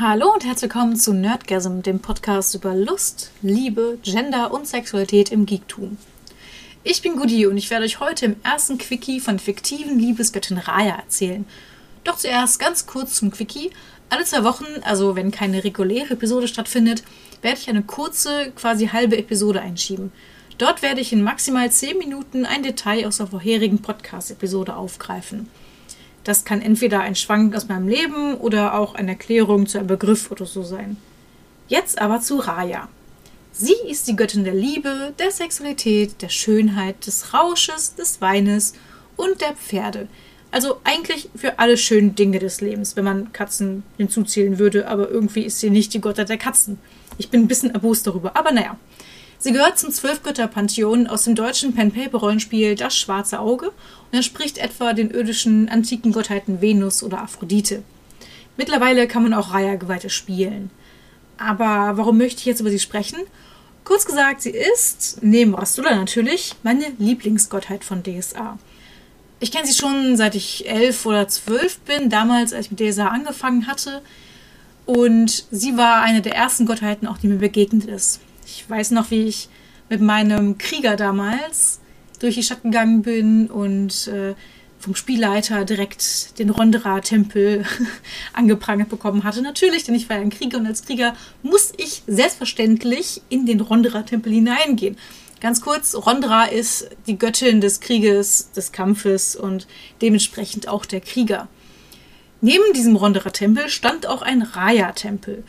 [0.00, 5.44] Hallo und herzlich willkommen zu Nerdgasm, dem Podcast über Lust, Liebe, Gender und Sexualität im
[5.44, 5.98] Geektum.
[6.82, 10.96] Ich bin Gudi und ich werde euch heute im ersten Quickie von fiktiven Liebesgöttin Raya
[10.96, 11.44] erzählen.
[12.04, 13.70] Doch zuerst ganz kurz zum Quickie.
[14.08, 17.02] Alle zwei Wochen, also wenn keine reguläre Episode stattfindet,
[17.42, 20.10] werde ich eine kurze, quasi halbe Episode einschieben.
[20.56, 25.50] Dort werde ich in maximal 10 Minuten ein Detail aus der vorherigen Podcast-Episode aufgreifen.
[26.24, 30.30] Das kann entweder ein Schwank aus meinem Leben oder auch eine Erklärung zu einem Begriff
[30.30, 30.96] oder so sein.
[31.68, 32.88] Jetzt aber zu Raya.
[33.52, 38.74] Sie ist die Göttin der Liebe, der Sexualität, der Schönheit, des Rausches, des Weines
[39.16, 40.08] und der Pferde.
[40.50, 45.42] Also eigentlich für alle schönen Dinge des Lebens, wenn man Katzen hinzuzählen würde, aber irgendwie
[45.42, 46.78] ist sie nicht die Gottheit der Katzen.
[47.18, 48.76] Ich bin ein bisschen erbost darüber, aber naja.
[49.42, 55.10] Sie gehört zum Zwölfgötter-Pantheon aus dem deutschen Pen-Paper-Rollenspiel Das Schwarze Auge und entspricht etwa den
[55.10, 57.82] irdischen antiken Gottheiten Venus oder Aphrodite.
[58.56, 60.70] Mittlerweile kann man auch Raya-Geweihte spielen.
[61.38, 63.18] Aber warum möchte ich jetzt über sie sprechen?
[63.82, 68.60] Kurz gesagt, sie ist, neben Rastula natürlich, meine Lieblingsgottheit von DSA.
[69.40, 73.08] Ich kenne sie schon seit ich elf oder zwölf bin, damals, als ich mit DSA
[73.08, 74.02] angefangen hatte.
[74.86, 78.20] Und sie war eine der ersten Gottheiten, auch die mir begegnet ist.
[78.46, 79.48] Ich weiß noch, wie ich
[79.88, 81.80] mit meinem Krieger damals
[82.18, 84.34] durch die Stadt gegangen bin und äh,
[84.78, 87.64] vom Spielleiter direkt den Rondra-Tempel
[88.32, 89.42] angeprangert bekommen hatte.
[89.42, 93.60] Natürlich, denn ich war ja ein Krieger und als Krieger muss ich selbstverständlich in den
[93.60, 94.96] Rondra-Tempel hineingehen.
[95.40, 99.66] Ganz kurz, Rondra ist die Göttin des Krieges, des Kampfes und
[100.00, 101.48] dementsprechend auch der Krieger.
[102.40, 105.44] Neben diesem Rondra-Tempel stand auch ein Raya-Tempel.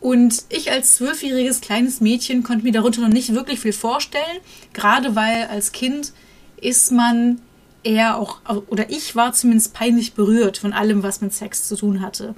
[0.00, 4.38] Und ich als zwölfjähriges kleines Mädchen konnte mir darunter noch nicht wirklich viel vorstellen,
[4.72, 6.12] gerade weil als Kind
[6.60, 7.40] ist man
[7.82, 12.00] eher auch, oder ich war zumindest peinlich berührt von allem, was mit Sex zu tun
[12.00, 12.34] hatte.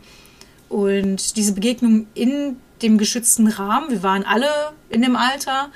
[0.69, 4.49] Und diese Begegnung in dem geschützten Rahmen, wir waren alle
[4.89, 5.71] in dem Alter,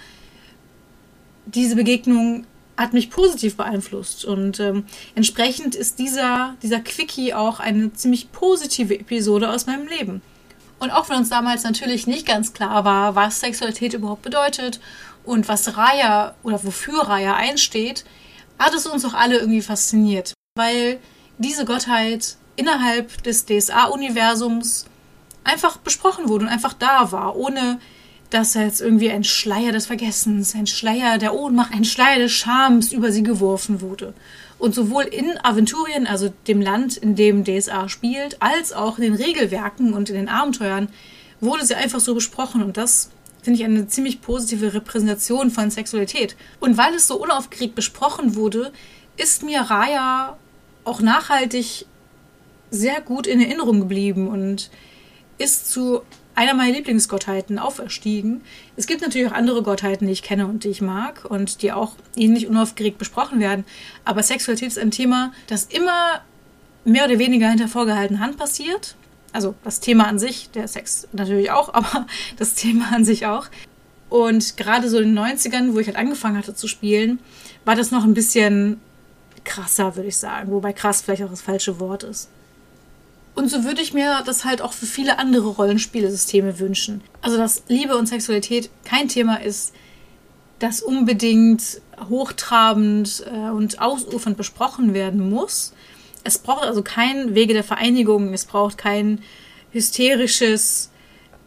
[1.47, 4.25] diese Begegnung hat mich positiv beeinflusst.
[4.25, 10.23] Und ähm, entsprechend ist dieser, dieser Quickie auch eine ziemlich positive Episode aus meinem Leben.
[10.85, 14.81] Und auch wenn uns damals natürlich nicht ganz klar war, was Sexualität überhaupt bedeutet
[15.25, 18.05] und was Raya oder wofür Raya einsteht,
[18.59, 20.35] hat es uns auch alle irgendwie fasziniert.
[20.57, 21.01] Weil
[21.39, 24.85] diese Gottheit innerhalb des DSA-Universums
[25.43, 27.81] einfach besprochen wurde und einfach da war, ohne
[28.29, 32.93] dass jetzt irgendwie ein Schleier des Vergessens, ein Schleier der Ohnmacht, ein Schleier des Schams
[32.93, 34.13] über sie geworfen wurde.
[34.65, 39.13] Und sowohl in Aventurien, also dem Land, in dem DSA spielt, als auch in den
[39.13, 40.89] Regelwerken und in den Abenteuern,
[41.43, 42.63] wurde sie einfach so besprochen.
[42.63, 43.11] Und das
[43.43, 46.35] finde ich eine ziemlich positive Repräsentation von Sexualität.
[46.61, 48.73] Und weil es so unaufgeregt besprochen wurde,
[49.19, 50.39] ist mir Raya
[50.85, 51.85] auch nachhaltig
[52.71, 54.71] sehr gut in Erinnerung geblieben und
[55.37, 56.01] ist zu
[56.35, 58.43] einer meiner Lieblingsgottheiten auferstiegen.
[58.77, 61.73] Es gibt natürlich auch andere Gottheiten, die ich kenne und die ich mag und die
[61.73, 63.65] auch ähnlich unaufgeregt besprochen werden.
[64.05, 66.21] Aber Sexualität ist ein Thema, das immer
[66.85, 68.97] mehr oder weniger hinter vorgehaltener Hand passiert.
[69.33, 72.07] Also das Thema an sich, der Sex natürlich auch, aber
[72.37, 73.47] das Thema an sich auch.
[74.11, 77.19] Und gerade so in den 90ern, wo ich halt angefangen hatte zu spielen,
[77.65, 78.81] war das noch ein bisschen
[79.45, 80.53] krasser, würde ich sagen.
[80.53, 82.29] Wobei krass vielleicht auch das falsche Wort ist.
[83.35, 87.03] Und so würde ich mir das halt auch für viele andere Rollenspielesysteme wünschen.
[87.21, 89.75] Also, dass Liebe und Sexualität kein Thema ist,
[90.61, 95.73] das unbedingt hochtrabend äh, und ausufernd besprochen werden muss.
[96.23, 99.21] Es braucht also kein Wege der Vereinigung, es braucht kein
[99.73, 100.91] hysterisches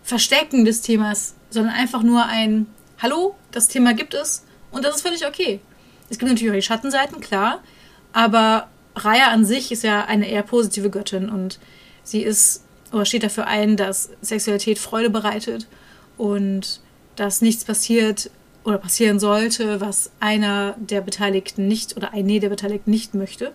[0.03, 2.67] Verstecken des Themas, sondern einfach nur ein
[3.01, 5.59] Hallo, das Thema gibt es und das ist völlig okay.
[6.09, 7.63] Es gibt natürlich auch die Schattenseiten, klar,
[8.13, 11.59] aber Raya an sich ist ja eine eher positive Göttin und
[12.07, 15.68] sie ist oder steht dafür ein, dass Sexualität Freude bereitet
[16.18, 16.79] und
[17.16, 18.31] dass nichts passiert
[18.63, 23.51] oder passieren sollte, was einer der Beteiligten nicht oder eine der Beteiligten nicht möchte.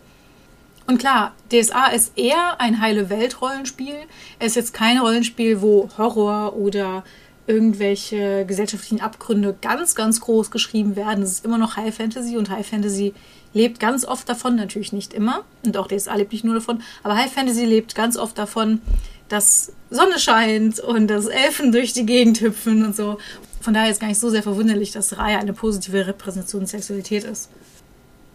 [0.87, 3.94] Und klar, DSA ist eher ein heile Welt-Rollenspiel.
[4.38, 7.05] Es ist jetzt kein Rollenspiel, wo Horror oder
[7.47, 11.23] irgendwelche gesellschaftlichen Abgründe ganz, ganz groß geschrieben werden.
[11.23, 13.15] Es ist immer noch High Fantasy und High Fantasy
[13.54, 17.16] lebt ganz oft davon, natürlich nicht immer, und auch DSA lebt nicht nur davon, aber
[17.16, 18.81] High Fantasy lebt ganz oft davon,
[19.28, 23.19] dass Sonne scheint und dass Elfen durch die Gegend hüpfen und so.
[23.60, 27.25] Von daher ist gar nicht so sehr verwunderlich, dass Raya eine positive Repräsentation der Sexualität
[27.25, 27.49] ist.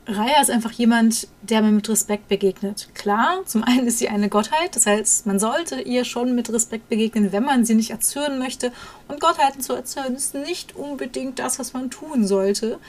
[0.09, 2.87] Raya ist einfach jemand, der mir mit Respekt begegnet.
[2.93, 6.87] Klar, zum einen ist sie eine Gottheit, das heißt, man sollte ihr schon mit Respekt
[6.87, 8.71] begegnen, wenn man sie nicht erzürnen möchte.
[9.09, 12.79] Und Gottheiten zu erzürnen ist nicht unbedingt das, was man tun sollte.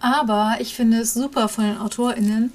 [0.00, 2.52] Aber ich finde es super von den AutorInnen,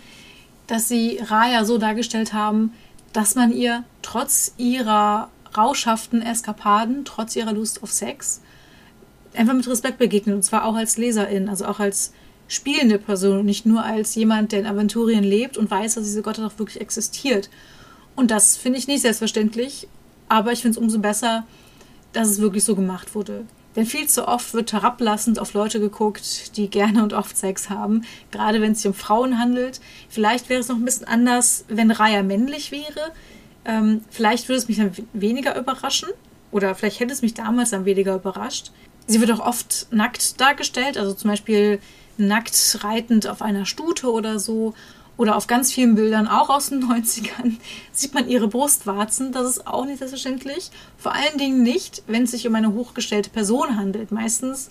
[0.68, 2.72] dass sie Raya so dargestellt haben,
[3.12, 8.42] dass man ihr trotz ihrer rauschhaften Eskapaden, trotz ihrer Lust auf Sex,
[9.34, 10.36] einfach mit Respekt begegnet.
[10.36, 12.14] Und zwar auch als Leserin, also auch als
[12.48, 16.22] spielende Person und nicht nur als jemand, der in Aventurien lebt und weiß, dass diese
[16.22, 17.50] Gottheit auch wirklich existiert.
[18.16, 19.88] Und das finde ich nicht selbstverständlich,
[20.30, 21.46] aber ich finde es umso besser,
[22.14, 23.46] dass es wirklich so gemacht wurde.
[23.76, 28.04] Denn viel zu oft wird herablassend auf Leute geguckt, die gerne und oft Sex haben,
[28.32, 29.82] gerade wenn es sich um Frauen handelt.
[30.10, 33.12] Vielleicht wäre es noch ein bisschen anders, wenn Raya männlich wäre.
[33.66, 36.10] Ähm, vielleicht würde es mich dann weniger überraschen.
[36.52, 38.72] Oder vielleicht hätte es mich damals dann weniger überrascht.
[39.08, 41.80] Sie wird auch oft nackt dargestellt, also zum Beispiel
[42.18, 44.76] nackt reitend auf einer Stute oder so.
[45.16, 47.58] Oder auf ganz vielen Bildern, auch aus den 90ern,
[47.92, 49.32] sieht man ihre Brustwarzen.
[49.32, 50.72] Das ist auch nicht selbstverständlich.
[50.98, 54.12] Vor allen Dingen nicht, wenn es sich um eine hochgestellte Person handelt.
[54.12, 54.70] Meistens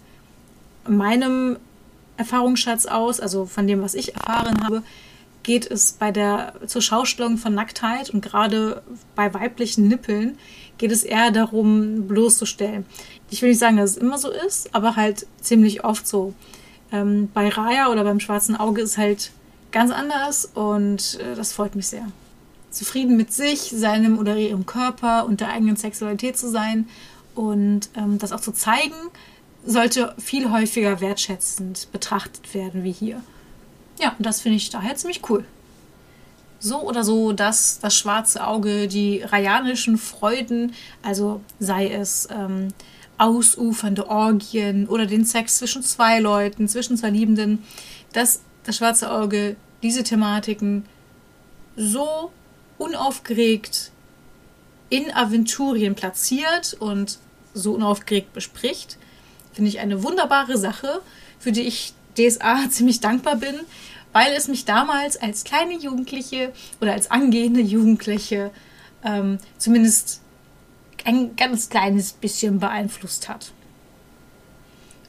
[0.87, 1.59] meinem
[2.17, 4.83] Erfahrungsschatz aus, also von dem, was ich erfahren habe,
[5.43, 8.83] geht es bei der zur Schaustellung von Nacktheit und gerade
[9.17, 10.39] bei weiblichen Nippeln
[10.79, 12.87] geht es eher darum, bloßzustellen.
[13.31, 16.35] Ich will nicht sagen, dass es immer so ist, aber halt ziemlich oft so.
[16.93, 19.33] Ähm, bei Raya oder beim schwarzen Auge ist halt
[19.73, 22.07] ganz anders und äh, das freut mich sehr.
[22.71, 26.89] Zufrieden mit sich, seinem oder ihrem Körper und der eigenen Sexualität zu sein
[27.35, 28.95] und ähm, das auch zu zeigen,
[29.65, 33.23] sollte viel häufiger wertschätzend betrachtet werden wie hier.
[34.01, 35.45] Ja, und das finde ich daher ziemlich cool.
[36.59, 40.73] So oder so, dass das schwarze Auge die rayanischen Freuden,
[41.03, 42.69] also sei es ähm,
[43.19, 47.65] ausufernde Orgien oder den Sex zwischen zwei Leuten, zwischen zwei Liebenden,
[48.13, 50.85] dass das schwarze Auge diese Thematiken
[51.77, 52.31] so
[52.79, 53.91] unaufgeregt
[54.91, 57.19] in Aventurien platziert und
[57.55, 58.99] so unaufgeregt bespricht,
[59.53, 61.01] finde ich eine wunderbare Sache,
[61.39, 63.55] für die ich DSA ziemlich dankbar bin,
[64.13, 68.51] weil es mich damals als kleine Jugendliche oder als angehende Jugendliche
[69.05, 70.21] ähm, zumindest
[71.05, 73.53] ein ganz kleines bisschen beeinflusst hat.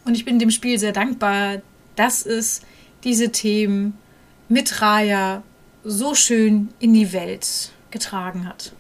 [0.06, 1.62] Und ich bin dem Spiel sehr dankbar,
[1.96, 2.62] dass es
[3.04, 3.98] diese Themen
[4.50, 5.44] mit Raya
[5.84, 8.72] so schön in die Welt getragen hat.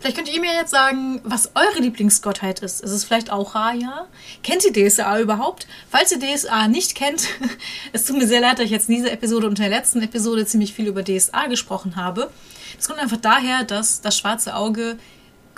[0.00, 2.80] Vielleicht könnt ihr mir jetzt sagen, was eure Lieblingsgottheit ist.
[2.80, 4.06] Ist es vielleicht auch Raya?
[4.44, 5.66] Kennt ihr DSA überhaupt?
[5.90, 7.26] Falls ihr DSA nicht kennt,
[7.92, 10.00] es tut mir sehr leid, dass ich jetzt in dieser Episode und in der letzten
[10.00, 12.30] Episode ziemlich viel über DSA gesprochen habe.
[12.76, 14.98] Das kommt einfach daher, dass das schwarze Auge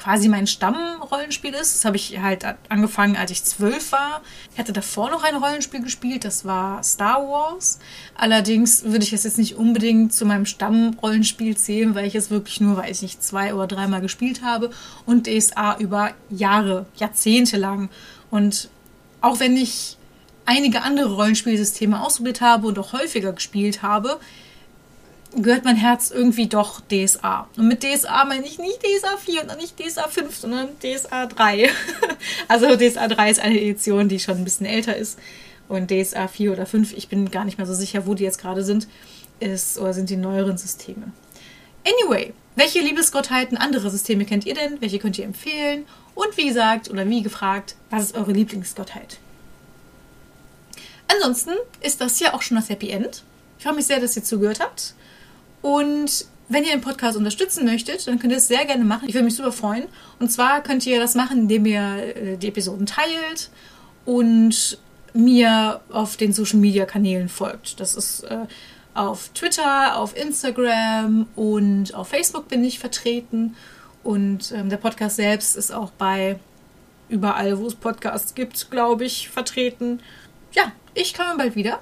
[0.01, 1.75] quasi mein Stammrollenspiel ist.
[1.75, 4.23] Das habe ich halt angefangen, als ich zwölf war.
[4.53, 7.79] Ich hatte davor noch ein Rollenspiel gespielt, das war Star Wars.
[8.15, 12.63] Allerdings würde ich es jetzt nicht unbedingt zu meinem Stammrollenspiel zählen, weil ich es wirklich
[12.63, 14.71] nur, weiß ich nicht, zwei oder dreimal gespielt habe
[15.05, 17.91] und DSA über Jahre, Jahrzehnte lang.
[18.31, 18.71] Und
[19.21, 19.99] auch wenn ich
[20.47, 24.19] einige andere Rollenspielsysteme ausprobiert habe und auch häufiger gespielt habe,
[25.37, 27.49] gehört mein Herz irgendwie doch DSA.
[27.57, 31.71] Und mit DSA meine ich nicht DSA 4 und nicht DSA 5, sondern DSA 3.
[32.49, 35.19] also DSA 3 ist eine Edition, die schon ein bisschen älter ist.
[35.69, 38.41] Und DSA 4 oder 5, ich bin gar nicht mehr so sicher, wo die jetzt
[38.41, 38.89] gerade sind,
[39.39, 41.13] ist oder sind die neueren Systeme.
[41.87, 44.81] Anyway, welche Liebesgottheiten andere Systeme kennt ihr denn?
[44.81, 45.87] Welche könnt ihr empfehlen?
[46.15, 49.19] Und wie gesagt oder wie gefragt, was ist eure Lieblingsgottheit?
[51.09, 53.23] Ansonsten ist das ja auch schon das Happy End.
[53.59, 54.95] Ich freue mich sehr, dass ihr zugehört habt.
[55.63, 59.09] Und wenn ihr den Podcast unterstützen möchtet, dann könnt ihr es sehr gerne machen.
[59.09, 59.85] Ich würde mich super freuen.
[60.19, 63.51] Und zwar könnt ihr das machen, indem ihr äh, die Episoden teilt
[64.05, 64.79] und
[65.13, 67.79] mir auf den Social Media Kanälen folgt.
[67.81, 68.47] Das ist äh,
[68.95, 73.55] auf Twitter, auf Instagram und auf Facebook bin ich vertreten.
[74.03, 76.39] Und ähm, der Podcast selbst ist auch bei
[77.09, 80.01] überall, wo es Podcasts gibt, glaube ich, vertreten.
[80.53, 81.81] Ja, ich komme bald wieder.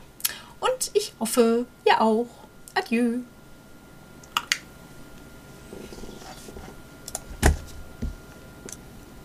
[0.60, 2.26] Und ich hoffe, ihr auch.
[2.74, 3.20] Adieu.